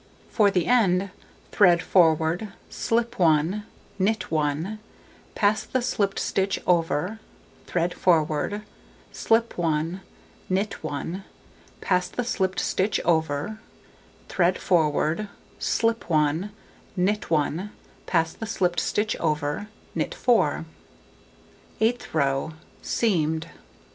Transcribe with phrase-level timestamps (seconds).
[0.31, 1.11] For the end:
[1.51, 3.63] thread forward, slip 1,
[3.99, 4.79] knit 1,
[5.35, 7.19] pass the slipped stitch over,
[7.67, 8.63] thread forward,
[9.11, 10.01] slip 1,
[10.49, 11.23] knit 1,
[11.81, 13.59] pass the slipped stitch over,
[14.27, 15.27] thread forward,
[15.59, 16.49] slip 1,
[16.97, 17.71] knit 1,
[18.07, 20.65] pass the slipped stitch over, knit 4.
[21.79, 23.49] Eighth row: Seamed.